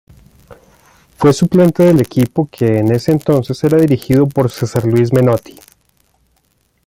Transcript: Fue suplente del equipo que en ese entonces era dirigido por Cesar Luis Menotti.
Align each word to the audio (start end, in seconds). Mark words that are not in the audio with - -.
Fue 1.19 1.31
suplente 1.31 1.83
del 1.83 2.01
equipo 2.01 2.49
que 2.51 2.79
en 2.79 2.91
ese 2.91 3.11
entonces 3.11 3.63
era 3.63 3.77
dirigido 3.77 4.25
por 4.27 4.49
Cesar 4.49 4.83
Luis 4.85 5.13
Menotti. 5.13 5.59